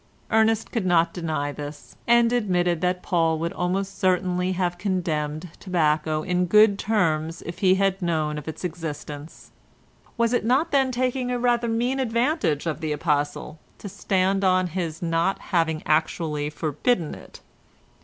Ernest 0.31 0.71
could 0.71 0.83
not 0.87 1.13
deny 1.13 1.51
this, 1.51 1.95
and 2.07 2.33
admitted 2.33 2.81
that 2.81 3.03
Paul 3.03 3.37
would 3.37 3.53
almost 3.53 3.99
certainly 3.99 4.53
have 4.53 4.79
condemned 4.79 5.49
tobacco 5.59 6.23
in 6.23 6.47
good 6.47 6.69
round 6.69 6.79
terms 6.79 7.43
if 7.43 7.59
he 7.59 7.75
had 7.75 8.01
known 8.01 8.39
of 8.39 8.47
its 8.47 8.63
existence. 8.63 9.51
Was 10.17 10.33
it 10.33 10.43
not 10.43 10.71
then 10.71 10.91
taking 10.91 11.27
rather 11.29 11.67
a 11.67 11.69
mean 11.69 11.99
advantage 11.99 12.65
of 12.65 12.81
the 12.81 12.91
Apostle 12.91 13.59
to 13.77 13.87
stand 13.87 14.43
on 14.43 14.69
his 14.73 15.03
not 15.03 15.37
having 15.37 15.83
actually 15.85 16.49
forbidden 16.49 17.13
it? 17.13 17.41